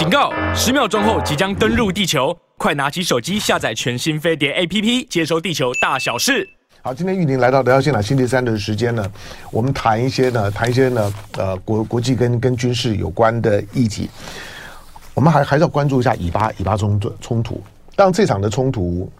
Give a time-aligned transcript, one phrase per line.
[0.00, 0.32] 警告！
[0.54, 6.48] 十秒钟后即将登陆地球，快拿起手机下载全新飞碟 APP，接收地球大小事。
[6.80, 9.06] 好，今天玉林来到《聊聊现场》星期三的时间呢，
[9.50, 14.08] 我们谈一些呢，谈一些呢，呃，国国际跟跟军事有关的议题。
[15.12, 17.62] 我们还还是要关注一下以巴以巴冲突冲突。
[17.94, 19.12] 当这场的冲突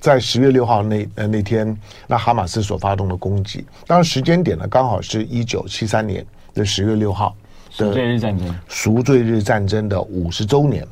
[0.00, 1.74] 在十月六号那呃那天，
[2.06, 6.22] 那哈马斯所发动的攻击，当时间点呢，刚好是一九七三年
[6.52, 7.34] 的十月六号。
[7.76, 10.86] 赎罪日战争，赎罪日战争的五十周年。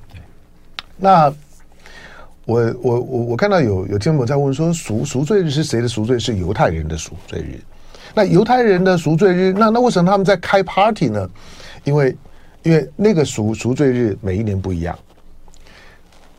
[0.99, 1.33] 那
[2.45, 6.19] 我我我我看到有有听友在问说，赎赎罪日是谁的赎罪？
[6.19, 7.59] 是犹太人的赎罪日。
[8.15, 11.27] 那犹太人的赎罪日，那那为什么他们在开 party 呢？
[11.85, 12.15] 因为
[12.63, 14.99] 因为那个赎赎罪日每一年不一样。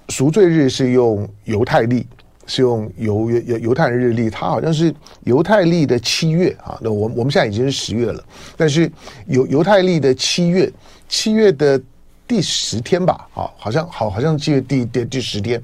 [0.10, 2.06] 赎罪日是用犹太历。
[2.46, 6.78] 是用犹犹犹太人日历，它好像是犹太历的七月啊。
[6.82, 8.24] 那我我们现在已经是十月了，
[8.56, 8.92] 但是
[9.28, 10.72] 犹犹太历的七月，
[11.08, 11.82] 七月的
[12.28, 15.62] 第十天吧，啊，好像好好像七月第第第十天。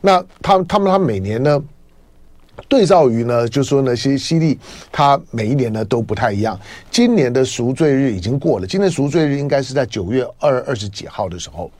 [0.00, 1.62] 那他他们他每年呢，
[2.68, 4.58] 对照于呢，就说呢，西西历
[4.90, 6.58] 它每一年呢都不太一样。
[6.90, 11.70] 今年的赎罪日已经过了，今年赎罪日应该是在九月二二十几号的时候。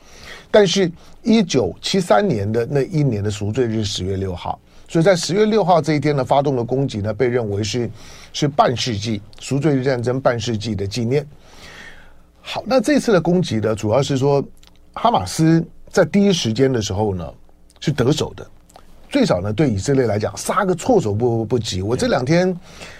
[0.54, 0.88] 但是，
[1.24, 7.90] 一九七三年的那一年的赎罪日十月六号，所以在十月六号这一天呢，发动的攻击呢，被认为是
[8.32, 11.26] 是半世纪赎罪日战争半世纪的纪念。
[12.40, 14.40] 好，那这次的攻击呢，主要是说
[14.92, 17.28] 哈马斯在第一时间的时候呢
[17.80, 18.46] 是得手的。
[19.14, 21.80] 最少呢，对以色列来讲，杀个措手不不及。
[21.80, 22.52] 我这两天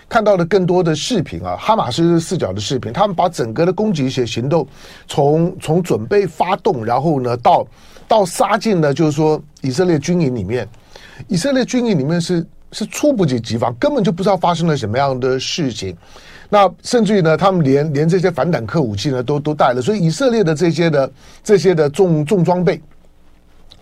[0.09, 4.65] 看到了更多的视频啊，哈马斯视角的视频，他们把整个的攻击些行动，
[5.09, 7.67] 从从准备发动，然后呢，到
[8.07, 10.69] 到杀进呢，就是说以色列军营里面，
[11.27, 15.97] 以色列军营里面是是猝不及防，根本就不知道发生了什么样的事情。
[16.49, 21.11] 那甚至于呢，他们连连这些反坦克武器呢，都都带了，所以以色列的这些的
[21.43, 22.81] 这些的重重装备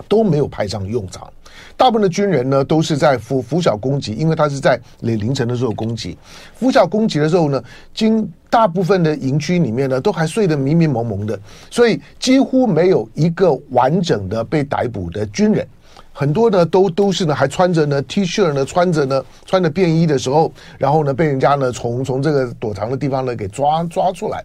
[0.08, 1.30] 都没有派上用场。
[1.76, 6.16] 大部分的军人呢，都是在拂拂晓攻击，因为他是在凌凌晨的时候攻击。
[6.54, 7.62] 拂晓攻击的时候呢，
[7.92, 11.38] 经大部分的营区里面呢，都还睡得迷迷蒙蒙的，
[11.70, 15.66] 所以几乎没有一个完整的被逮捕的军人。
[16.14, 24.44] 很多呢，都都是呢，还穿着呢 T 恤呢，穿着呢，穿着便衣的时候，然后呢，被人家呢从从这个躲藏的地方呢给抓抓出来。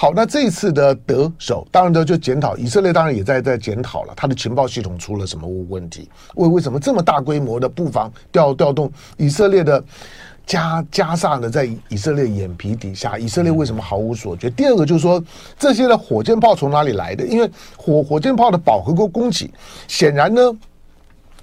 [0.00, 6.08] 好，那这一次的得手，当然呢就检讨以色列，当然也在在检讨了，他的情报系统出了什么问题？
[6.36, 9.84] 为为什么这么大规模的布防调调动以色列的
[10.46, 11.50] 加加萨呢？
[11.50, 14.48] 在以色列眼皮底下，以色列为什么毫无所觉？
[14.48, 15.22] 第二个就是说，
[15.58, 17.26] 这些的火箭炮从哪里来的？
[17.26, 19.52] 因为火火箭炮的饱和攻攻击，
[19.86, 20.40] 显然呢。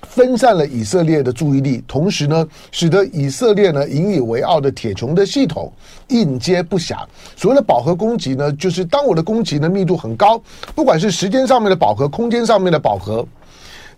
[0.04, 5.72] 分散了以色列的注意力，同时呢，使得以色列呢引以为傲的铁穹的系统
[6.08, 6.98] 应接不暇。
[7.36, 10.42] 所谓的饱和攻击呢，就是当我的攻击呢密度很高，
[10.76, 13.26] 不管是时间上面的饱和，空间上面的饱和，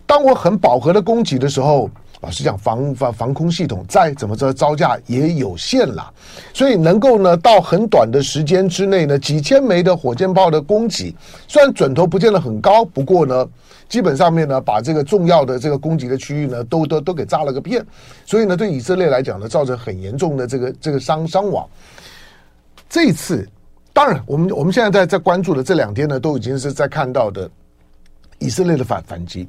[0.06, 1.90] 当我很饱和的攻击的时候，
[2.20, 6.10] 老实讲，防防防空系统再怎么着招架也有限了。
[6.52, 11.14] 所以能够呢到很短的时间之内呢，几千枚的火箭炮的攻击，
[11.46, 13.46] 虽然准头不见得很高，不过呢。
[13.90, 17.84] 基本上面呢，把这个重要的这个攻击的区域呢，都都都给炸了个遍，
[18.24, 21.68] 所以呢，对以色列来讲呢，造成很严重的这个这个伤伤亡。
[22.88, 23.46] 这次，
[23.92, 27.50] 当然，我们我们现在在在关注的这两天呢，都已经是在看到的
[28.38, 29.48] 以色列的反反击。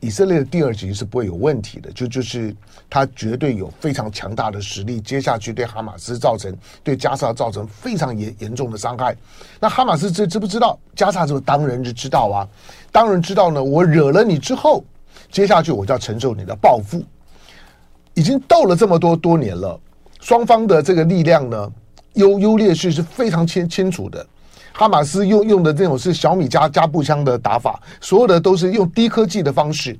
[0.00, 2.54] 以色列的第二击是不会有问题的，就就是
[2.88, 9.16] 他绝对有非常强大的实力，接下去对哈马斯造成对加沙造成非常严严重的伤害。
[9.58, 10.78] 那哈马斯知知不知道？
[10.94, 12.46] 加沙这当然就知道啊，
[12.92, 13.62] 当然知道呢。
[13.62, 14.84] 我惹了你之后，
[15.32, 17.02] 接下去我就要承受你的报复。
[18.14, 19.80] 已经斗了这么多多年了，
[20.20, 21.72] 双方的这个力量呢，
[22.14, 24.24] 优优劣势是非常清清楚的。
[24.78, 29.98] 哈马斯用用的这种是小米加加步枪的打法，所有的都是用低科技的方式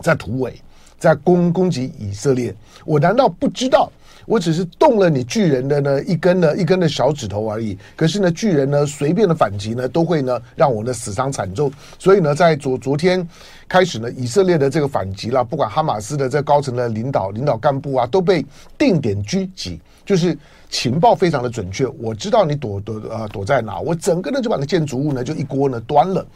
[0.00, 0.52] 在突围，
[0.98, 2.54] 在攻攻击以色列。
[2.84, 3.90] 我难道不知道？
[4.26, 7.78] 我只是动了你巨人的呢一根呢一根的小指头而已。
[7.96, 11.72] 可是呢，巨人呢随便的反击呢，都会呢让我呢死伤惨重。
[11.98, 13.26] 所以呢，在昨昨天
[13.66, 18.44] 开始呢，以色列的这个反击啦，不管哈马斯的这高层的领导领导干部啊，都被
[18.76, 20.36] 定点狙击，就是。
[20.68, 26.26] 情报非常的准确，我知道你躲躲呃躲在哪，我整个呢就把那建筑物呢就一锅呢端了。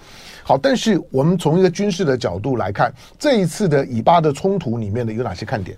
[0.42, 5.76] 好，但是我们从一个军事的角度来看，这一次的以巴的冲突里面呢有哪些看点？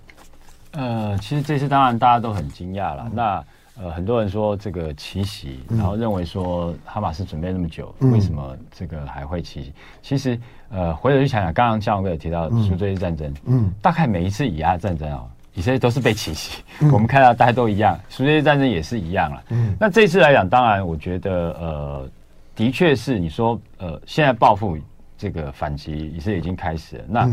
[0.71, 3.03] 呃，其实这次当然大家都很惊讶了。
[3.07, 3.43] 嗯、那
[3.81, 9.73] 呃很多人说这个奇袭，然后认为说哈马斯准备那么久，嗯、为什么这个还会奇袭？
[10.01, 10.39] 其实
[10.69, 15.27] 呃回头去想想，刚刚像我们有提到赎罪日战争，嗯，大概每一次以巴战争啊、哦。
[15.55, 19.43] 以色列都是被奇袭，嗯、我们看到大家都一样，赎罪日战争也是一样了。
[19.49, 22.09] 嗯，那这次来讲，当然我觉得呃，
[22.55, 24.77] 的确是你说，呃，现在报复
[25.17, 27.03] 这个反击以色列已经开始了。
[27.07, 27.29] 那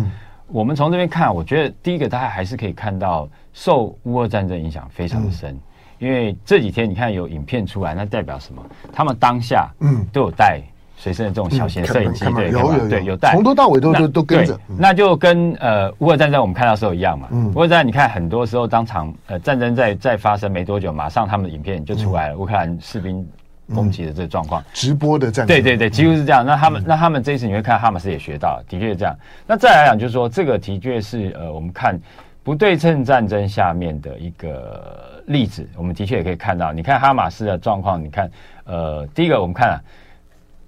[0.48, 5.60] 我们从这边看，我觉得第一个大家还是可以看到受乌俄战争影响非常的深，嗯、
[5.98, 8.62] 因为这几天你看有影片出来，那代表什么？
[8.92, 10.60] 他们当下嗯都有带
[11.02, 14.60] 随身的这种小型摄影机，对，有有对有带，从头到尾都都都跟着。
[14.78, 17.26] 那就跟呃乌尔战争我们看到时候一样嘛。
[17.30, 23.26] 嗯，乌尔战争你看很多时候当场呃战争在在发生没多久，马上他们的影片就出来了，乌克兰士兵
[23.74, 26.44] 攻击的这个状况，直播的战争，对对对，几乎是这样。
[26.44, 29.16] 那他们那他们这一次你会看哈马斯也学到，的确是这样。
[29.46, 31.98] 那再来讲就是说，这个的确是呃我们看
[32.42, 36.74] 不对称战争下面的一个例子，我们的确也可以看到。
[36.74, 38.30] 你看哈马斯的状况，你看
[38.64, 39.80] 呃第一个我们看。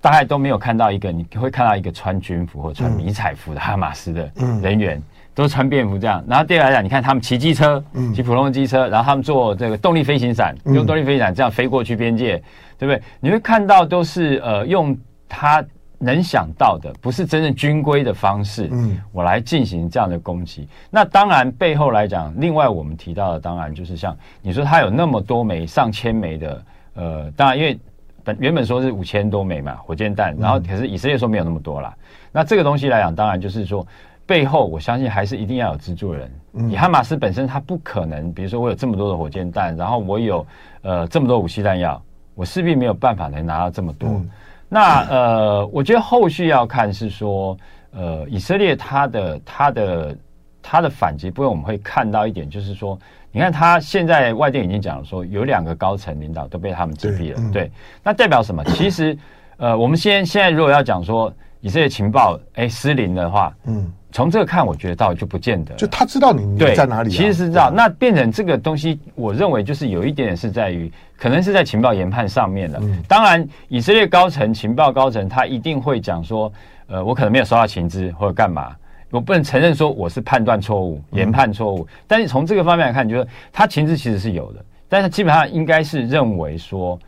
[0.03, 4.29] 大概都没有看到一个，你会看到一个穿军服或穿迷彩服的哈马斯的
[4.61, 5.03] 人员，嗯、
[5.33, 6.23] 都穿便服这样。
[6.27, 7.83] 然后第二来讲，你看他们骑机车，
[8.13, 12.37] 骑普通的机车，然后他们做这个动力飞行伞，用动力飞行伞这样飞过去边界，
[12.77, 13.01] 对不对？
[13.21, 15.65] 你会看到都是呃用他
[16.01, 20.67] 能想到的，不是真正军规的方式，嗯，我来进行这样的攻击。
[20.91, 26.65] 那当然背后来讲，另外我们提到的，当然就是像你说他有那么多枚上千枚的，
[26.95, 27.79] 呃，当然因为。
[28.25, 31.95] 本原本说是五千多枚嘛，火箭弹，然后可是以色列说没有那么多啦。
[31.97, 33.87] 嗯、那这个东西来讲，当然就是说
[34.27, 36.31] 背后我相信还是一定要有资助人。
[36.55, 40.47] 嗯、以哈马斯本身，他不可能，比如说我有这么多的火箭弹，然后我有
[40.83, 42.01] 呃这么多武器弹药，
[42.35, 44.09] 我势必没有办法能拿到这么多。
[44.09, 44.31] 嗯、
[44.69, 47.57] 那呃，我觉得后续要看是说，
[47.93, 50.17] 呃，以色列他的他的
[50.63, 52.99] 他的反击部分，我们会看到一点，就是说。
[53.35, 57.37] 你看，他现在外电已经讲了，说有两个高层领导都被他们击毙了。
[57.37, 57.71] 对，嗯、对，
[58.05, 58.63] 那代表什么？
[58.77, 59.17] 其实，
[59.57, 61.33] 呃，我们现现在如果要讲说
[61.63, 65.75] 以色列情报哎失灵的话，嗯，从这个看，我觉得倒就不见得。
[65.77, 67.73] 就他知道你你在哪里、啊，其实是知道。
[67.75, 72.79] 那变成这个东西，我认为就是有一点点是在于，可能是在情报研判上面的。
[72.83, 76.53] 嗯、当然，以色列高层情报高层他一定会讲说，
[76.87, 78.77] 呃，我可能没有收到情资或者干嘛。
[79.13, 86.99] 我不能承认说我是判断错误、研判错误，但是从这个方面来看，就是他情资其实是有的，但是基本上应该是认为说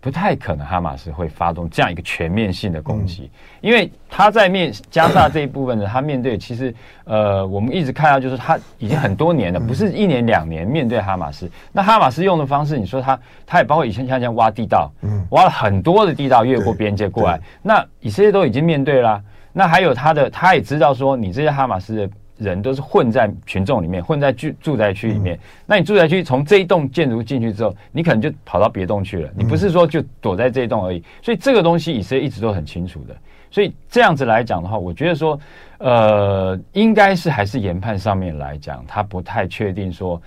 [0.00, 3.30] 不太可能哈马斯会发动这样一个全面性的攻击，
[3.60, 6.74] 因为他在面加萨这一部分呢，他面对其实
[7.04, 14.90] 呃，我们一直看到就是他已经很多年了，不是一年两年面对哈马斯，那哈马斯用的方式，你说他他也包括以前像这样挖地道，
[15.28, 19.22] 挖了很多的地道越过边界过来，那以色列都已经面对了。
[19.52, 25.36] 那还有他的，他也知道说，你这些哈马斯的人都是混在群众里面，混在住住宅区里面。
[25.36, 29.30] 嗯、那你住宅区从这一栋建筑进去之后，你可能就跑到别栋去了。
[29.36, 31.02] 你不是说就躲在这一栋而已。
[31.20, 33.16] 所以这个东西以色列一直都很清楚的。
[33.50, 35.38] 所以这样子来讲的话，我觉得说，
[35.78, 40.22] 呃，应该是还是研判上面来讲，他不太确定说，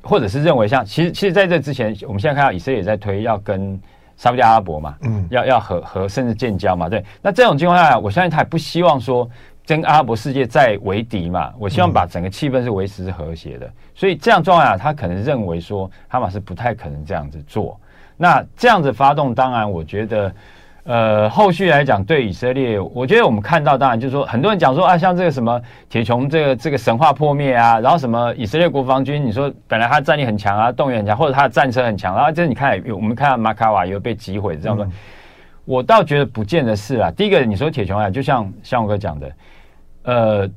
[0.00, 3.78] 或者是认为像，其实其实在这之前，我们现在看到以色列也在推要跟。
[4.18, 7.02] 沙乌地阿拉伯嘛，嗯，要要和和甚至建交嘛，对。
[7.22, 9.26] 那这种情况下，我相信他也不希望说
[9.64, 11.54] 跟阿拉伯世界再为敌嘛。
[11.58, 13.70] 我希望把整个气氛是维持是和谐的。
[13.94, 17.80] 所以这样状况下，他可能认为说哈马斯不太可能这样子做。
[18.16, 20.30] 那这样子发动，当然我觉得。
[20.88, 34.92] 呃，后续来讲，对以色列，我觉得我们看到，当然就是说，很多人讲说啊，像这个什么铁穹这个这个神话破灭啊，然后什么以色列国防军，你说本来他战力很强啊，动员很强，或者他的战车很强，然后这你看，我们看到马卡瓦有被击毁这样的，嗯、
[35.66, 37.10] 我倒觉得不见得是啊。
[37.10, 39.32] 第一个，你说铁穹啊，就像像我哥讲的，
[40.04, 40.50] 呃，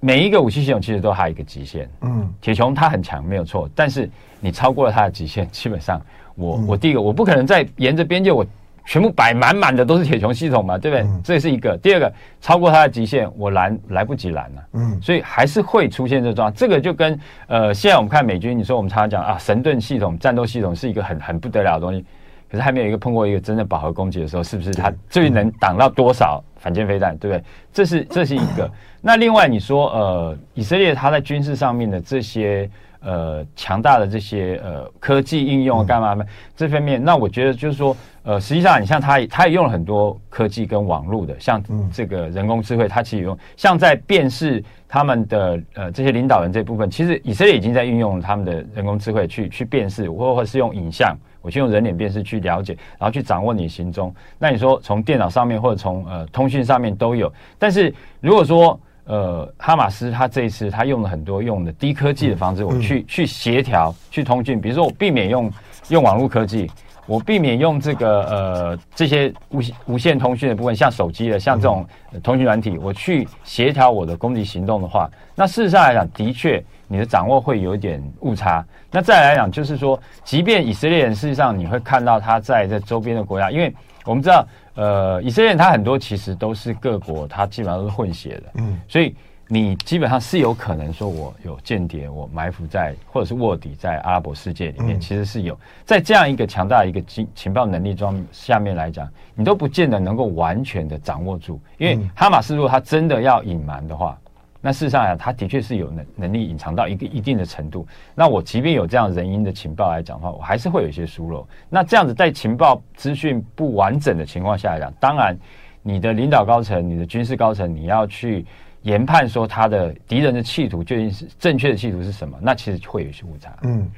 [0.00, 4.08] 每一个武器系统其实都还有一个极限，嗯，铁穹它很强没有错，但是
[4.40, 6.00] 你超过了它的极限，基本上
[6.36, 8.46] 我、嗯、我第一个我不可能再沿着边界我。
[8.90, 11.04] 全部摆满满的都是铁穹系统嘛，对不对？
[11.04, 11.78] 嗯、这是一个。
[11.78, 14.62] 第二个，超过它的极限，我拦来不及拦了。
[14.72, 16.58] 嗯，所以还是会出现这状况。
[16.58, 17.16] 这个就跟
[17.46, 22.04] 呃，现在我们看美军，你说我们常常讲啊，神盾系统、战斗系统是一个很很不得了的东西，
[22.50, 27.16] 可是还没有一个碰过一个真正饱和攻击的时候，是不是它最能挡到多少反舰飞弹？
[27.16, 27.44] 对不对？
[27.72, 28.68] 这是这是一个。
[29.00, 32.68] 那另外你说呃，以色列它在军事上面的这些。
[33.02, 36.16] 呃，强大的这些呃科技应用干嘛？
[36.54, 54.14] 这方面，那我觉得就是说，呃，实际上你像他，他也用了很多科技跟网络的，像这个人工智慧，他其实用像在辨识他们的呃这些领导人这部分，其实以色列已经在运用他们的人工智慧去去辨识，或或是用影像，我去用人脸辨识去了解，然后去掌握你行踪。
[54.38, 58.78] 那你说从电脑上面或者从呃通讯上面都有，但是如果说。
[59.10, 65.50] 呃，哈马斯他这一次他用了很多用的低科技的方式，我去去协调去通讯，比如说我避免用
[65.88, 66.70] 用网络科技，
[67.06, 71.84] 我避免用这个呃这些无无线通讯的部分，像手机的，像这种
[72.22, 78.64] 通讯软体，我去协调我的攻击行动的话，那事实上来讲，的确你的掌握会有一点误差。
[78.92, 83.74] 那再来讲，就是说，即便以色列人，事实上你会看到他在这周边的国家，因为
[84.04, 84.46] 我们知道，
[84.80, 89.14] 呃，以色列它很多其实都是各国，它基本上都是混血的，嗯，所以
[89.46, 95.58] 你基本上是有可能说，我有间谍，我埋伏在或者是卧底在阿拉伯世界里面，嗯、其实是有。
[95.84, 104.18] 在这样一个强大的一个情情报能力装下面来讲，你都不见得能够完全的掌握住，因为哈马斯如果他真的要隐瞒的话。
[104.60, 107.86] 那事实上呀，他的确是有能能力隐藏到一个一定的程度。
[108.14, 111.48] 那我即便有这样人因的情报来讲的话，我还是会有一些疏漏。
[111.68, 115.34] 那这样子在情报资讯不完整的情况下来讲，当然
[115.82, 118.44] 你的领导高层、你的军事高层，你要去
[118.82, 123.56] 研判说他的敌人的企图究竟是正确的企图是什么，那其实会有一些误差。
[123.62, 123.90] 嗯，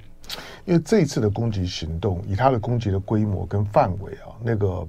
[0.65, 4.89] 因为这一次的攻击行动，以他的攻击的规模跟范围啊，那个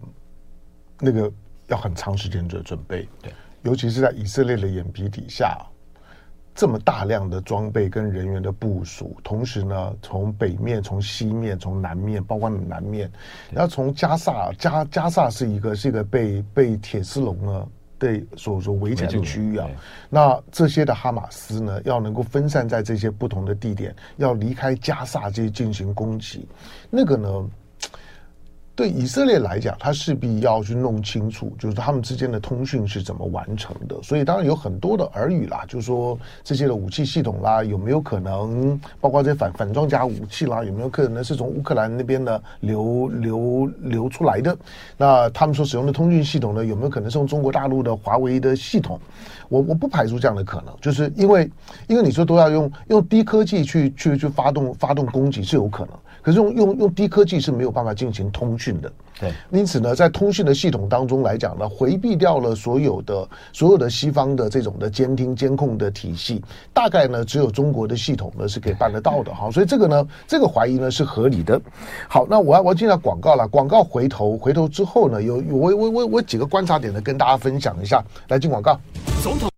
[1.00, 1.32] 那个
[1.68, 3.08] 要很长时间的准备。
[3.24, 3.32] 对。
[3.64, 5.58] 尤其是在以色列的眼皮底下，
[6.54, 13.12] 这么大量的装备跟人员的部署，同时呢，从北面、从西面、从南面，包括南面，
[13.52, 17.68] 然后从加萨，加加萨是一个是一个被被铁丝笼呢
[17.98, 19.68] 对所所围起来的区域啊。
[20.10, 26.48] 那这些的哈马斯呢，要能够分散在这些不同的地点，要离开加萨这些进行攻击，
[26.90, 27.50] 那个呢？
[28.76, 33.96] 对以色列来讲，他势必要去弄清楚，就是他们之间的通讯是怎么完成的。
[34.02, 44.58] 所以当然有很多的耳语啦，就是说这些的武器系统啦，有没有可能，包括这些反反装甲武器啦，有没有可能是从乌克兰那边的流流流出来的？
[44.98, 49.00] 那他们所使用的通讯系统呢，有没有可能是用中国大陆的华为的系统？
[49.50, 51.48] 我我不排除这样的可能，就是因为
[51.86, 55.94] 因为你说都要用用低科技去去去发动发动攻击是有可能。
[56.24, 66.42] 可是用用用低科技是没有办法进行通讯的，对，因此呢，在通讯的系统当中来讲呢，回避掉了所有的所有的西方的这种的监听监控的体系，
[66.74, 71.62] 大概呢只有中国的系统呢是可以办得到的哈，所以这个呢，这个怀疑呢是合理的。
[72.08, 78.80] 好，那我要我要进到广告了，广告回头回头之后呢，有我我我我几个观察点呢跟大家分享一下，来进广告。
[79.22, 79.53] 总统。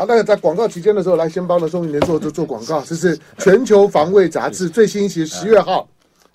[0.00, 2.80] 好，那在广告期间的时候，来先帮着宋玉莲做做做广告。
[2.84, 5.86] 这是《全球防卫杂志》最新一期十月号，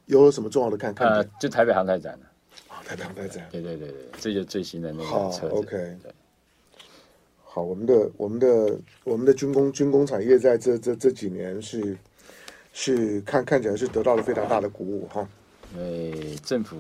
[0.05, 1.07] 有什么重要的看看？
[1.07, 2.19] 呃，就台北航太展了。
[2.67, 3.43] 啊，台北航太展。
[3.51, 5.05] 对对对对，这就最新的那个
[5.35, 5.49] 车。
[5.49, 5.97] 好，OK。
[7.43, 11.97] 好，我们的我们的我们的军工军工产业在这这这几年是
[12.71, 15.27] 是看看起来是得到了非常大的鼓舞哈。
[15.73, 16.77] 因为政府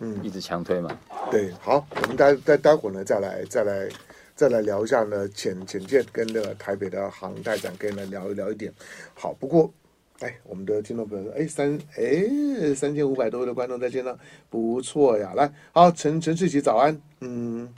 [0.00, 0.98] 嗯一直强推嘛。
[1.30, 3.72] 对，好，我们待待待会儿呢再来再来。
[3.72, 3.90] 再来
[4.36, 8.72] 再来聊一下呢，潜潜舰跟那个台北的航太展，跟来聊一聊一点。
[9.14, 9.72] 好，不过，
[10.18, 14.18] 哎，我们的听众朋友说，哎，三哎三千五百多位的观众在线上，
[14.50, 15.32] 不错呀。
[15.36, 17.72] 来，好，陈陈世奇早安，嗯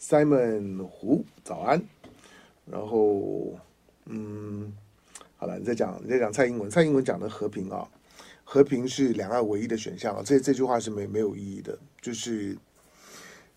[0.00, 1.80] ，Simon 胡早安，
[2.64, 3.56] 然后
[4.06, 4.72] 嗯，
[5.36, 7.86] 好了，你再讲你再讲蔡英文，蔡英文讲的和平啊，
[8.42, 12.58] 和平是两岸唯一的选项啊，这这句话是没没有意义的，就是。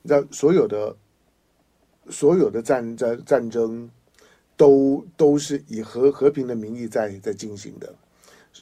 [0.01, 0.95] 那所有的
[2.09, 3.89] 所有的战战战争
[4.55, 7.93] 都都是以和和平的名义在在进行的，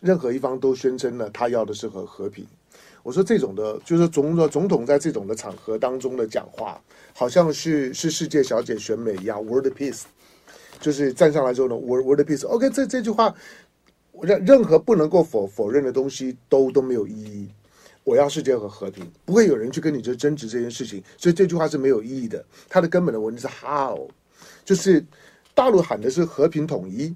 [0.01, 2.45] 任何一方都宣称了他要的是和和平。
[3.03, 6.81] 我说这种的，就是总统总统在这种的场合当中的讲话，
[7.13, 10.03] 好像是是世界小姐选美一样，World Peace，
[10.81, 12.45] 就是站上来之后呢，World World Peace。
[12.45, 13.33] OK，这这句话，
[14.21, 17.47] 任任何不能够否否认的东西都都没有意义。
[18.07, 22.41] 我要世界和和平，不会有人去跟你这争执这件事情，所以这句话是没有意义的。
[22.69, 24.07] 它的根本的问题是 how，
[24.63, 25.05] 就是
[25.53, 27.13] 大陆喊的是和平统一，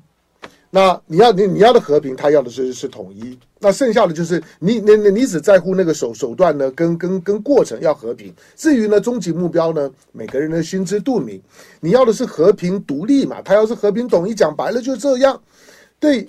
[0.69, 11.41] 那你要你你要的和平，他要的是是统一，那剩下的就是你你你你只在乎那个手手段呢，跟跟跟过程要和平，至于呢终极目标呢，每个人的心知肚明。
[11.79, 15.41] 你要的是和平独立嘛，他要是和平统一，讲白了就这样。
[16.01, 16.27] 对，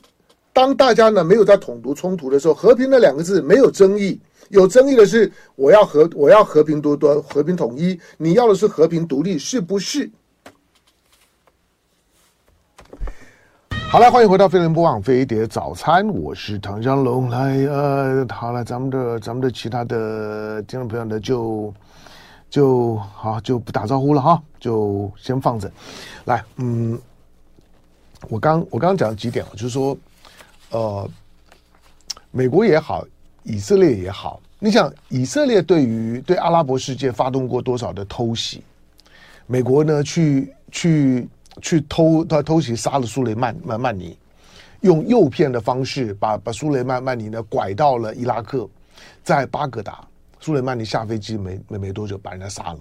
[0.52, 4.20] 当大家呢没有在统独冲突的时候，和平那两个字没有争议。
[4.50, 10.10] 有争议的是，我要和我要和平多多和平统一，你要的是和平独立，是不是？
[13.90, 17.30] 好了，欢迎回到飞碟播网飞碟早餐，我是唐江龙。
[17.30, 21.72] 来，呃，好了，咱们的咱们的其他的听众朋友呢，就
[22.50, 25.70] 就好就不打招呼了哈，就先放着。
[26.24, 26.98] 来，嗯，
[28.28, 29.96] 我刚我刚刚讲了几点，就是说，
[30.72, 31.08] 呃，
[32.30, 33.06] 美国也好。
[33.44, 38.62] 以色列也好，你想以色列对于对阿拉伯世界发动过多少的偷袭？
[39.48, 41.28] 美国呢，去去
[41.60, 44.16] 去偷他偷袭杀了苏雷曼曼曼尼，
[44.82, 48.70] 用诱骗的方式把把苏雷曼曼尼呢拐到了伊拉克，
[49.24, 50.06] 在巴格达，
[50.38, 52.78] 苏雷曼尼下飞机没没没多久把人家杀了。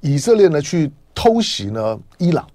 [0.00, 2.46] 以色列呢去偷袭呢伊朗，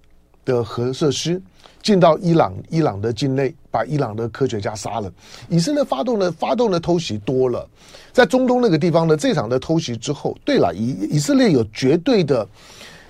[0.46, 1.42] 的核设施。
[1.84, 5.12] 进到伊朗，伊朗的境内，把伊朗的科学家杀了。
[5.50, 7.68] 以色列发动了发动的偷袭多了，
[8.14, 12.48] 在中东那个地方呢，这场的偷袭之后，对了，以以色列有绝对的、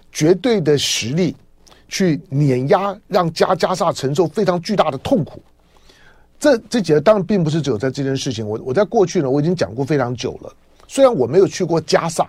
[0.09, 1.35] 绝对的实力
[1.89, 5.43] 去碾压，让加加萨承受非常巨大的痛苦。
[6.39, 10.53] 这这几个当然并不是只有在这件事情，我我在过去呢，我已经讲过非常久了。
[10.87, 12.25] 虽然我没有去过加萨。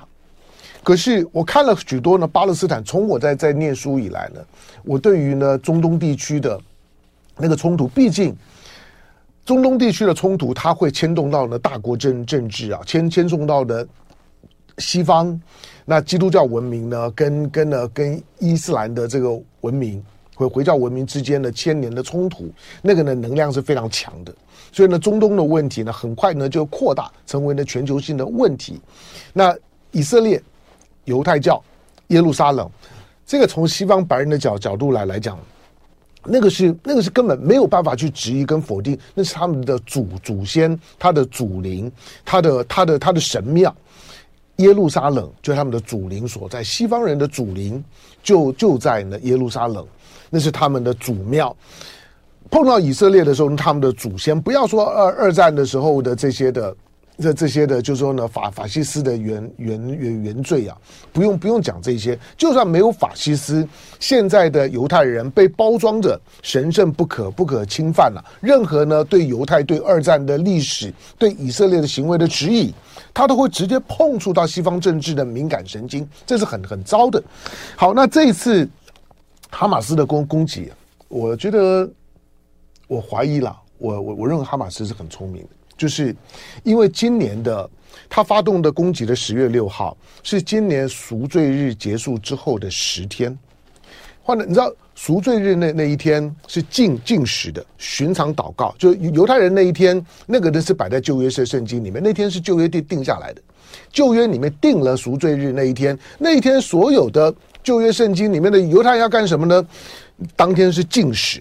[0.85, 2.83] 可是我看了许多呢，巴勒斯坦。
[2.83, 4.41] 从我在在念书以来呢，
[4.83, 6.61] 我对于呢中东地区的
[7.37, 8.37] 那个冲突，毕竟
[9.45, 13.87] 中东地区的冲突，它会牵动到呢大国政政治啊，牵牵动到的
[14.79, 15.41] 西方
[15.85, 24.35] 那基督教文明呢，跟跟呢跟伊斯兰的这个文明回回教文明之间的千年的冲突，那个呢能量是非常强的。
[24.73, 28.81] 所以呢，中东的问题呢，很快呢就扩大成为了全球性的问题。
[29.33, 29.57] 那
[29.93, 30.43] 以色列。
[31.05, 31.63] 犹太教，
[32.09, 32.69] 耶路撒冷，
[33.27, 35.39] 这个从西方白人的角角度来来讲，
[36.25, 41.91] 那个是那个是根本没有办法去质疑跟否定，那是他们的祖祖先，他的祖灵，
[42.25, 43.75] 他的他的他的神庙，
[44.57, 47.83] 耶路撒冷就是他们的祖灵所在，西方人的祖灵
[48.23, 49.85] 就就在那耶路撒冷，
[50.31, 51.55] 那是他们的祖庙。
[52.51, 56.77] 碰到以色列的时候，他们的祖先，不要说二二战的时候的这些的。
[57.19, 60.77] 这这些的，就是说呢，法法西斯的原原原原罪啊，
[61.13, 62.19] 不用不用讲这些。
[62.37, 63.69] 就算没有法西斯，
[64.01, 68.25] 现在的犹太人被包装着神圣不可不可侵犯了。
[68.41, 72.75] 任何呢对犹太对二战的历史、对以色列的行为的质疑，
[73.13, 77.23] 他都会直接碰触到西方政治的敏感神经，这是很很糟的。
[77.77, 78.69] 好，那这一次
[79.51, 80.73] 哈马斯的攻攻击，
[81.09, 81.89] 我觉得
[82.89, 85.49] 我怀疑了，我我我认为哈马斯是很聪明的。
[85.77, 86.15] 就是
[86.63, 87.69] 因为今年的
[88.09, 93.37] 他发动的攻击的十月六号是今年赎罪日结束之后的十天，
[94.23, 103.43] 换了你知道赎罪日那那一天是禁禁食的寻常祷告，就犹太人那一天那个呢是摆在旧约圣圣经里面，那天是旧约定定下来的，
[103.91, 109.67] 旧约里面定了赎罪日那一天，那一天所有的旧约圣经里面的犹太人要干什么呢？
[110.37, 111.41] 当天是禁食。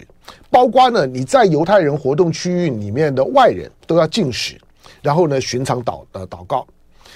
[0.52, 4.60] 包括呢，你在犹太人活动区域里面的外人都要禁食，
[5.00, 6.66] 然后呢，寻常祷呃祷告，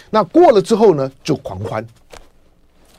[0.09, 1.87] 那过了之后呢，就狂欢。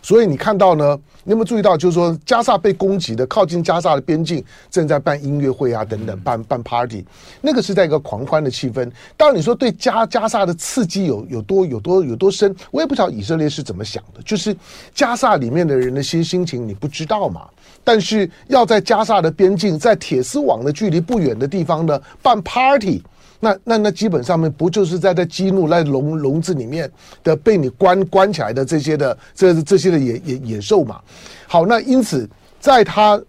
[0.07, 4.41] 所以你看到呢，你有没有注意到，就是说加萨被攻击的靠近加萨的边境，
[4.71, 7.03] 正在办音乐会啊等等，办办 party，
[7.41, 8.89] 那个是在一个狂欢的气氛。
[9.17, 14.21] 当然你说对加加萨的刺激有有多有多有多深，我也不知道以色列是怎么想的。
[14.23, 14.55] 就是
[14.93, 17.45] 加萨里面的人的心心情你不知道嘛？
[17.83, 23.03] 但是要在加萨的边境，在铁丝网的距离不远的地方呢办 party。
[23.39, 26.91] 那那那基本上面不就是在在激怒在笼笼子里面
[27.23, 30.99] 的被你关关起来的这些的这这些的野野野兽嘛？
[31.47, 32.27] 好，那因此
[32.59, 33.21] 在他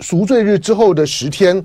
[0.00, 1.64] 赎罪日之后的十天，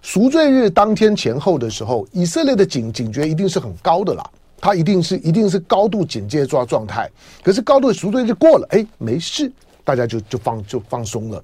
[0.00, 4.24] 赎罪日当天前后的时候，以色列的警警觉一定是很高的啦，
[4.58, 7.10] 他一定是一定是高度警戒状状态。
[7.42, 9.52] 可是高度赎罪日过了，哎，没事。
[9.84, 11.42] 大家就就放就放松了。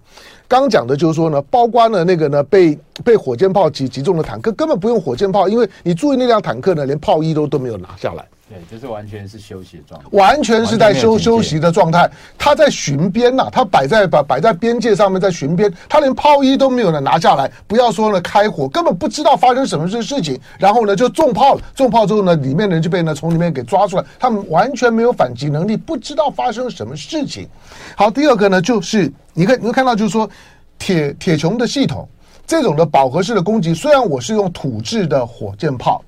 [0.48, 8.26] 刚讲的就是说呢，包括呢那个呢被被火箭炮击击中的坦克，根本不用火箭炮，因为你注意那辆坦克呢，连炮衣都都没有拿下来。
[8.51, 12.11] 对，就是完全是休息的状态，完全是在休休息的状态。
[12.37, 17.49] 他在巡边呐，他摆在摆摆在边界上面在巡边，他连炮衣都没有呢拿下来。
[17.69, 20.37] 不要说呢开火，根本不知道发生什么事事情。
[20.59, 27.49] 然后呢就中炮了，中炮之后呢，里面的人就被呢从里面给抓出来，他们完全没有反击能力，不知道发生什么事情。
[27.95, 30.29] 好，第二个呢就是你看你会看到就是说
[30.77, 32.09] 铁铁穹的系统
[32.49, 36.03] 这种的饱和式的攻击，虽然我是用土制的火箭炮。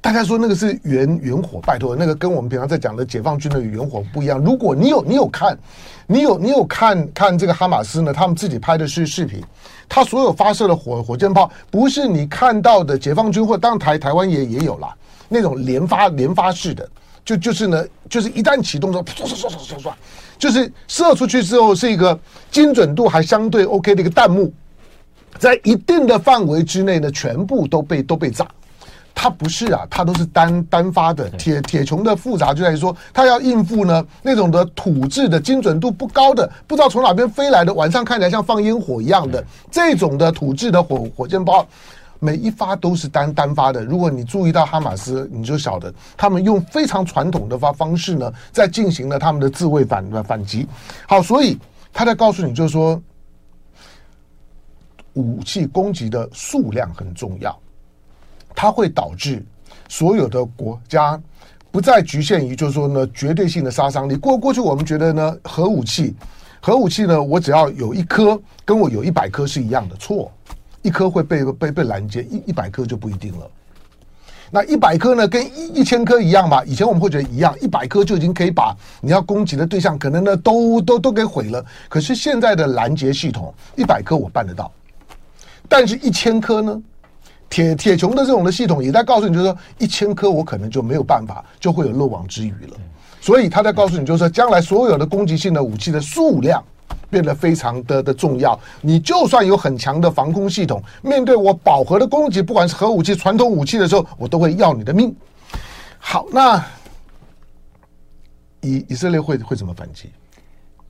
[0.00, 4.38] 大家说那个是远远火，拜托，那个跟我们平常在讲的解放军的远火不一样。
[4.38, 5.58] 如果你有你有看，
[6.06, 9.42] 你有你有看看这个哈马斯呢，他们自己拍的是视频，
[9.88, 14.94] 他所有发射的火火箭炮，不是你看到的解放军或当台台湾也也有啦，
[15.28, 16.88] 那种连发连发式的，
[17.24, 19.92] 就就是呢，就是一旦启动之后，唰唰唰唰唰唰，
[20.38, 22.18] 就是射出去之后是一个
[22.52, 24.52] 精准度还相对 OK 的一个弹幕，
[25.38, 28.46] 在一定的范围之内呢，全部都被都被炸。
[29.20, 31.28] 它不是啊，它都是单单发的。
[31.30, 41.66] 铁铁穹的复杂就在于说，它要应付呢那种的土质的精准度不高的，不知道从哪边飞来的，晚上看起来像放烟火一样的这种的土质的火火箭炮，
[42.20, 43.84] 每一发都是单单发的。
[43.84, 50.64] 如果你注意到哈马斯，你就晓得他们用非常传统的方方式呢，在进行了他们的自卫反反击。
[51.08, 51.58] 好，所以
[51.92, 53.02] 他在告诉你，就是说
[55.14, 57.58] 武器攻击的数量很重要。
[58.60, 59.40] 它会导致
[59.88, 61.16] 所有的国家
[61.70, 64.16] 不再局限于，就是说呢，绝对性的杀伤力。
[64.16, 66.12] 过过去我们觉得呢，核武器、
[66.60, 70.28] 核武器呢，我只要有一颗跟我有一百颗是一样的，错，
[70.82, 73.48] 一颗会被被被拦截，一一百颗就不一定了。
[74.50, 76.64] 那一百颗呢，跟一一千颗一样吧？
[76.66, 81.64] 以前我们会觉得一样，一百颗就已经可以把你要攻击的对象可能呢都都都给毁了。
[81.88, 84.72] 可是现在的拦截系统，一百颗我办得到，
[85.68, 86.82] 但是一千颗呢？
[87.50, 92.76] 铁铁穹的这种的系统也在告诉你，就是说一千颗我可能就没有办法，就会有漏网之鱼了。
[93.20, 96.62] 所以他在告诉你，就是说将来所有的攻击性的武器的数量
[97.10, 98.58] 变得非常的的重要。
[98.80, 105.14] 你就算有很强的防空系统，面对我饱和的攻击，不管是核武器、传统武器的时候，我都会要你的命。
[105.98, 106.64] 好，那
[108.60, 110.10] 以以色列会会怎么反击？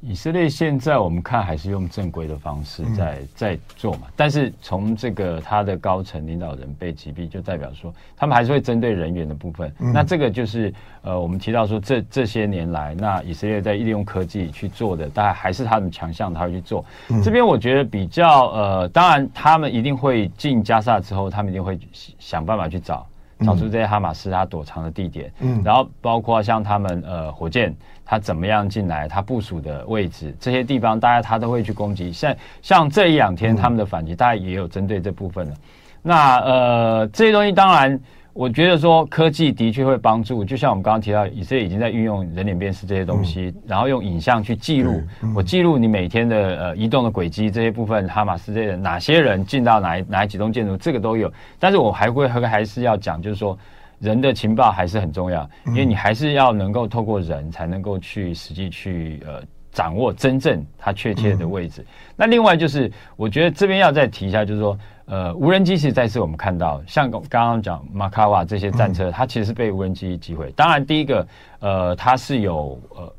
[0.00, 9.72] 以色列现在我们看还是用正规的方式在在做嘛，但是从这个他的高层领导人被击毙，就代表说他们还是会针对人员的部分。
[9.78, 16.84] 那这个就是呃，我们提到说这这些年来，那以色列在利用科技去做的，大概还是他们强项，他会去做。
[17.24, 21.76] 这边我觉得比较呃，当然他们一定会进加沙之后，他们一定会
[22.20, 23.04] 想办法去找
[23.40, 27.74] 找出这些哈马斯他躲藏的地点，嗯，然后包括像他们呃火箭。
[28.10, 29.06] 他怎么样进来？
[29.06, 32.10] 他部署的位置，这些地方，大家他都会去攻击。
[32.10, 35.54] 像像这一两天他们的反击，大家也有针对这部分的。
[36.00, 38.00] 那呃，这些东西当然，
[38.38, 40.44] 我觉得说科技的确会帮助。
[40.44, 45.02] 就像我们刚刚提到，以色列已经在运用人脸辨识这些东西，然后用影像去记录，
[45.34, 51.32] 我记录你每天的呃移动的轨迹，这些部分，哈马斯这些人哪些人进到哪哪几栋建筑，这个都有。
[51.58, 53.58] 但是我还会还是要讲，就是说。
[54.00, 59.42] 人的情报还是很重要，因为你还是要能够透过人才能够去实际去呃
[59.78, 61.86] 掌握真正它确切的位置。
[62.16, 70.52] 那另外就是，我觉得这边要再提一下，就是说，呃，无人机其实再次我们看到，像刚刚讲马卡瓦这些战车，它其实是被无人机击毁。
[70.56, 71.24] 当然，第一个，
[71.60, 73.12] 呃，它是有呃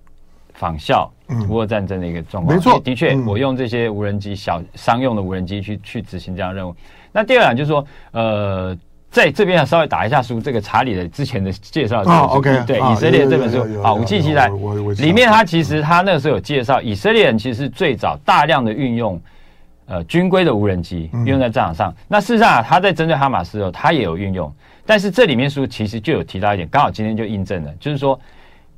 [0.53, 1.09] 仿效
[1.47, 6.75] 乌俄战争的一个状况，没错，的确，我用这些无人机小商用的无人机去去执行这样任务。
[7.13, 8.77] 那第二点就是说，呃。
[9.11, 12.03] 在这边要稍微打一下书，这个查理的之前的介绍。
[12.03, 14.47] 哦，OK，对，以色列这本书啊，武器期待
[14.99, 19.19] 里面，他其实他那个时候有介绍，以色列人其实是最早大量的运用
[19.87, 21.95] 呃军规的无人机运用在战场上。
[22.07, 24.53] 那事实上，他在针对哈马斯的时候，他也有运用。
[24.85, 28.19] 但是这里面书其实就有提到一点，刚好今天就印证了，就是说，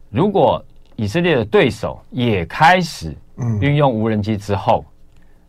[0.10, 0.64] 如果
[0.96, 3.14] 以色列的对手也开始
[3.60, 4.86] 运用无人机之后。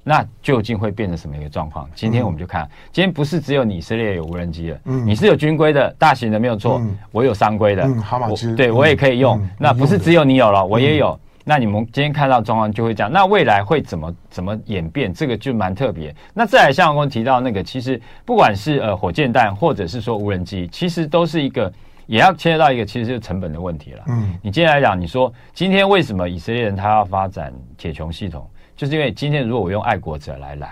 [0.05, 1.89] 那究竟会变成什么一个状况？
[1.95, 9.41] 今天我们就看，今天不是只有以色列有无人机了，嗯，你是有军规的大型的没有错，我有商规的，嗯，哈马斯，对我也可以用。
[9.59, 11.19] 那不是只有你有了，我也有。
[11.45, 13.13] 那你们今天看到状况就会这样。
[13.13, 15.13] 那未来会怎么怎么演变？
[15.13, 16.15] 这个就蛮特别。
[16.33, 21.73] 那再来，像我提到那个，其实不管是呃火箭弹，或者是说无人机，其实都是一个
[22.07, 24.05] 也要牵涉到一个，其实就是成本的问题了。
[24.07, 28.49] 嗯，你今天来讲，你说今天为什么以色列人他要发展铁穹系统？
[28.83, 30.71] 就是因为今天如果我用爱国者来拦，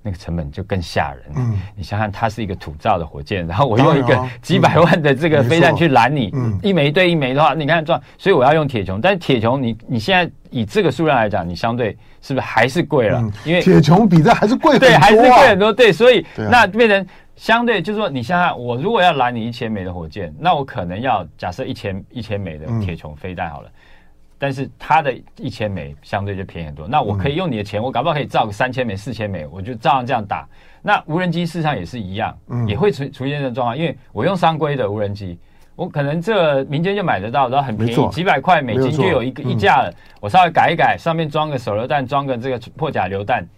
[0.00, 1.32] 那个成本就更吓人。
[1.36, 8.98] 嗯，你想想，它是一个土造的火箭，然后我用一个 几百万的这个飞弹去拦你，嗯，一枚对一枚的话，你看这样，所以我要用铁穹。
[9.02, 13.22] 但是铁穹，你你现在以这个数量来讲，你相对是不是还是贵了？
[13.44, 15.70] 因为铁穹比这还是贵很多，对，还是贵很多。
[15.70, 23.70] 对，所以那变成相对就是说，你想想，我如果要拦你一千枚的火箭，那我可能要假设一千一千枚的铁穹飞弹好了。
[24.42, 30.48] 但是它的一千枚相对就便宜很多，那我可以用你的钱，我搞不好可以造个三千枚、四千枚，我就照样这样打。
[30.82, 35.38] 那无人机事实上也是一样，也会出出现这种状况，因为我用商规的无人机，
[35.76, 39.94] 我可能这民间就买得到，然后很便宜，几百块美金就有一个一架了。
[40.20, 43.48] 我稍微改一改，上面装个手榴弹，装个这个破甲榴弹，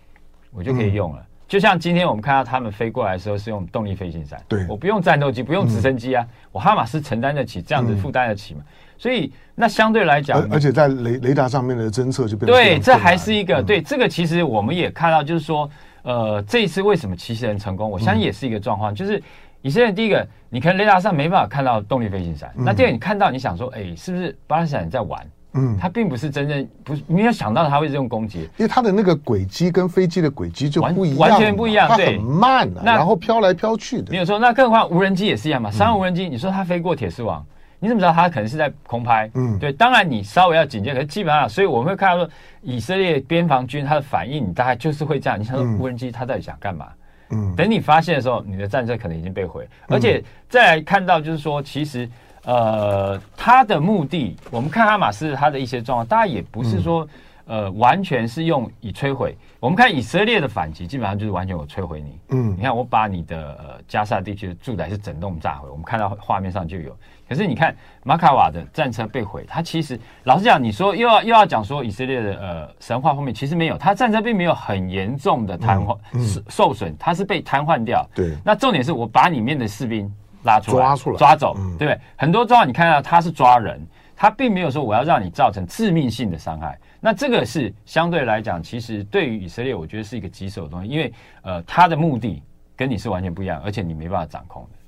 [0.52, 1.26] 我就可以用了。
[1.48, 8.60] 就像今天我们看到他们飞过来的时候是用动力飞行伞，对，我不用战斗机，不用直升机啊，我哈马斯承担得起这样子负担得起嘛。
[8.96, 14.08] 所以，那相对来讲，而且在雷雷达上面的侦测就变得对，这还是一个、嗯、对这个。
[14.08, 15.68] 其实我们也看到，就是说，
[16.02, 17.90] 呃，这一次为什么奇袭人成功？
[17.90, 19.22] 我相信也是一个状况，嗯、就是
[19.62, 25.20] 以色列第一个，你可能雷达上没办法看到动力飞行伞，嗯、那第二个你看到，你想说，哎，是不是巴勒斯坦在玩？
[25.56, 34.10] 嗯，他并不是真正不是没有想到他会这种攻击，因为他的那个轨迹跟飞机的轨迹就不一样，完全不一样，它很慢、啊，然后飘来飘去的。
[34.10, 37.44] 没有错，那更何况无人机也是一样嘛，商用无人机，你说它飞过铁丝网。
[37.84, 39.30] 你怎么知道他可能是在空拍？
[39.34, 42.30] 嗯，对，当然你稍微要警戒，可是基本上，所以我们会看到说，
[42.62, 45.38] 以色列边防军他的反应，你大概就是会这样。
[45.38, 46.88] 你想说无人机他到底想干嘛？
[47.28, 49.68] 嗯，等你发现的时候，你的战车可能已经被毁。
[49.88, 52.08] 而且再来看到就是说，其实
[52.44, 57.06] 呃，他的目的，我们看哈马斯他的一些状况，大家也不是说
[57.46, 59.36] 呃，完全是用以摧毁。
[59.60, 62.18] 我们看以色列的反击，基本上就是完全我摧毁你。
[62.28, 66.94] 嗯，你看我把你的呃加沙地区的住宅是整栋炸毁，我们看到画面上就有。
[67.28, 78.06] 可是你看马卡瓦的战车被毁，他其实老实讲，你说又要又要讲说以色列的呃神话方面，其实没有，他战车并没有很严重的瘫痪、嗯嗯、受损，他是被瘫痪掉。
[78.14, 80.12] 对，那重点是我把里面的士兵
[80.44, 82.00] 拉出来，抓出来，抓走，嗯、对不对？
[82.16, 83.86] 很多状况你看到他是抓人。
[84.16, 92.40] 他并没有说我要让你造成致命性的伤害，那这个是相对来讲，其实对于以色列，我觉得是一个棘手的东西，因为呃，他的目的
[92.76, 94.78] 跟你是完全不一样，而且你没办法掌控的。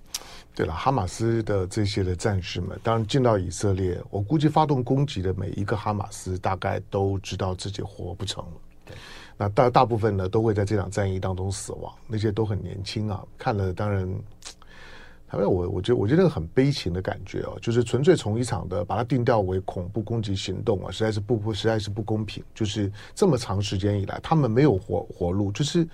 [0.57, 8.53] 对了，哈马斯的这些的战士们，当然进到以色列，我估计发动攻击的每一个哈马斯大概都知道自己活不成了。
[8.87, 8.97] 对，
[9.37, 14.09] 那大大部分呢都会在这场战役当中死亡，那些都很年轻啊，看了当然。
[15.29, 22.42] 他说：“我我觉得我觉得那个很悲情的感觉哦，就是纯粹从一场的把它定调为恐怖攻击行动啊，实在是不不实在是不公平。
[22.55, 25.87] 就是这么长时间以来，他们没有活活路，就是。”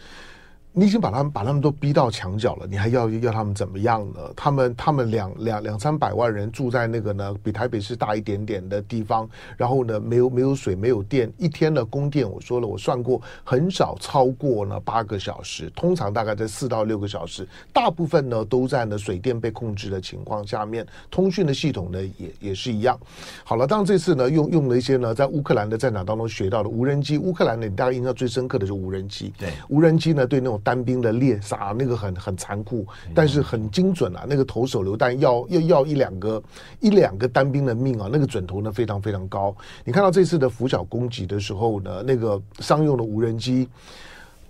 [0.74, 4.20] 你已经把他们把他们都逼到墙角了，你还要要他们怎么样呢？
[4.34, 22.98] 他们他们两两两三百万人住在那个呢比台北市大一点点的地方，然后呢没有没有水没有电，一天的供电我说了我算过很少超过呢八个小时，通常大概在四到六个小时，大部分呢都在呢水电被控制的情况下面，通讯的系统呢也也是一样。
[23.44, 30.58] 好了，当然这次呢用用了一些呢在乌克兰的战场当中学到的无人机，乌克兰呢你大概印象最深刻的是无人机，对，无人机呢对那种。
[30.62, 34.24] 单兵的猎杀，那个很很残酷，但是很精准啊！
[34.28, 36.42] 那个投手榴弹要要要一两个
[36.80, 38.08] 一两个单兵的命啊！
[38.10, 39.54] 那个准头呢非常非常高。
[39.84, 43.68] 你看到这次的拂晓攻击的时候呢，那个商用的无人机。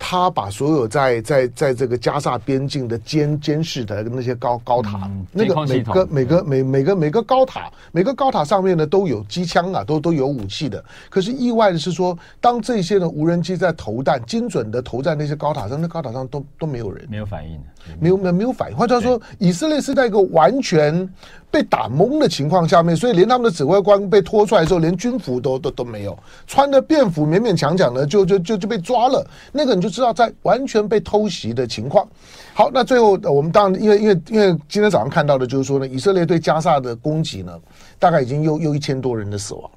[0.05, 10.85] 他把所有在在在这个加萨边境的监监视的那些高高塔，嗯、那个每个每个每每个每个高塔每个高塔上面呢都有机枪啊，都都有武器的。
[11.09, 17.61] 可是意外的是说，当这些呢无人机在投弹，精准的投在那些高塔上，那高塔上都都没有人，没有反应，
[18.01, 18.77] 没有没有没有反应。
[18.77, 21.09] 换句话说，以色列是在一个完全。
[21.53, 29.23] 被打懵的情况下面，所以连他们的指挥官被拖出来之后，连军服都都都没有，穿的便服勉勉强强的就就就就被抓了。
[29.53, 32.09] 那个你就知道，在完全被偷袭的情况。
[32.55, 37.53] 好，那最后我们当然因为因为因为今天早上看到的就是说呢，以色列对加沙的攻击呢，
[37.99, 39.71] 大概已经又又一千多人的死亡。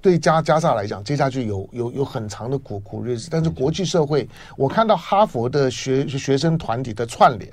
[0.00, 3.28] 对加加萨来讲，接下去有有有很长的苦苦日子。
[3.30, 7.52] 但是国际社会，我看到哈佛的学学生团体的串联。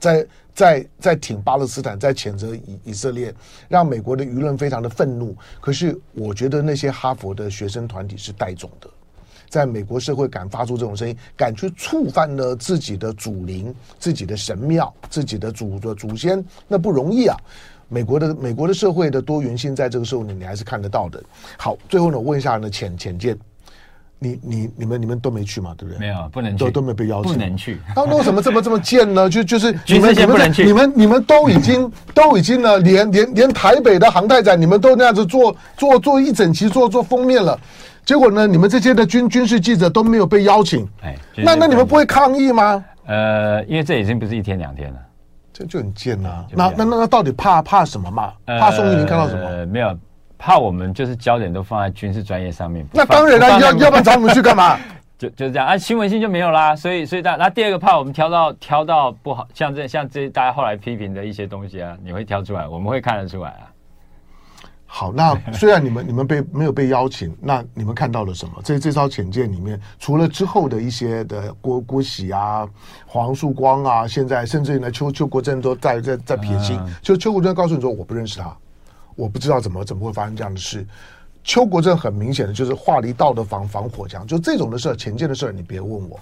[0.00, 3.34] 在在在挺巴勒斯坦，在谴责以以色列，
[3.68, 5.36] 让美国的舆论非常的愤怒。
[5.60, 8.88] 可是我觉得那些哈佛的学生团体是带种的，
[9.48, 17.36] 在美国社会敢发出这种声音，敢去触犯了自己的祖灵、自己的神庙、自己的祖的祖先，那不容易啊。
[17.88, 21.22] 美国的美国的社会的多元性，在这个时候呢，你还是看得到的。
[21.56, 23.36] 好，最后呢，我问一下呢，浅浅见。
[24.20, 25.72] 你你你们你们都没去嘛？
[25.78, 26.00] 对不对？
[26.00, 27.78] 没有，不能去，都都没被邀请，不能去。
[27.94, 29.30] 那为什么这么这么贱呢？
[29.30, 37.56] 就就是 你们不能去，你们你们都已经都已经呢，连连连台北的航太展，你们都那样子做做做一整期做做封面了，
[38.04, 40.84] 结果呢，你们这些的军军事记者都没有被邀请。
[41.02, 42.84] 哎，那那你们不会抗议吗？
[43.06, 44.98] 呃，因为这已经不是一天两天了，
[45.58, 46.44] 这就很贱呐。
[46.52, 48.32] 那那那那到底怕怕什么嘛？
[48.46, 49.44] 怕宋玉林看到什么？
[49.44, 49.98] 呃，没有。
[50.40, 54.78] 怕我们就是焦点都放在军事专业上面，那当然了，要要不然找我们去干嘛？
[55.18, 56.76] 就就是这样啊，新闻性就没有啦。
[56.76, 63.66] 所以所以大那第二个怕我们挑到挑到不好，像这像这大家后来批评的一些东西啊，你会挑出来，我们会看得出来啊。
[64.90, 68.54] 好，那虽然你们你们被没有被邀请，那你们看到了什么？
[68.64, 72.66] 这这艘潜舰里面，除了之后的一些的郭郭喜啊、
[73.06, 78.56] 黄树光啊，现在甚至于呢邱邱国正都在在在撇清，就邱国正告诉你说我不认识他。
[79.14, 80.86] 我不知道怎么怎么会发生这样的事。
[81.44, 86.18] 邱国正很明显的就是画了一道的防防火墙，就这种的事儿，潜舰的事儿，你别问我。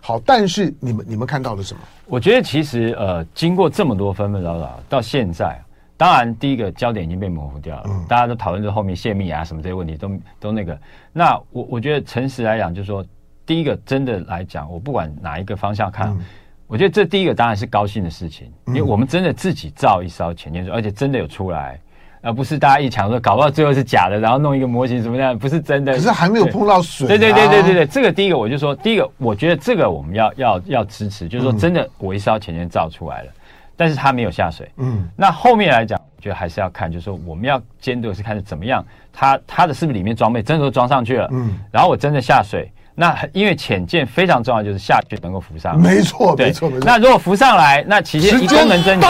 [0.00, 1.80] 好，但是你们你们看到了什么？
[2.06, 5.62] 我觉得其实呃，经过这么多纷纷扰扰，到现在，
[6.02, 10.10] 当然第一个焦点已经被模糊掉了，嗯、大家都讨论这后面泄密啊什么这些问题都
[10.40, 10.76] 都那个。
[11.12, 13.06] 那我我觉得诚实来讲，就是说
[13.46, 16.20] 第一个真的来讲，我不管哪一个方向看，嗯、
[16.66, 21.78] 我觉得这第一个当然是高兴的事情，因为我们真的自己造一艘潜舰，而且真的有出来。
[22.24, 25.92] 而不是大家一抢说搞不到最后是假的，然后弄一个模型什么样，不是真的。
[25.92, 27.08] 可是还没有碰到水、啊。
[27.08, 33.34] 对对对对对对，这个第一个我就说，第一个我觉得这个我们要要要支持，就是说真的，我一艘潜艇造出来了，嗯、
[33.76, 34.70] 但是他没有下水。
[34.76, 35.08] 嗯。
[35.16, 41.28] 那后面来讲，我觉得还是要看，就是说我们要监督的是看是怎么样，他他的是不是里面装备真的都装上去了？
[41.32, 41.58] 嗯。
[41.70, 45.78] 然后我真的下水，那因为潜舰非常重要，就是下去能够浮上。
[45.80, 46.86] 没错，没错，没错。
[46.86, 49.08] 那如果浮上来，那其实一功能增加。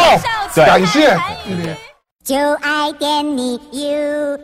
[0.55, 1.16] 对，感谢。
[2.25, 4.38] 就爱点你 UFO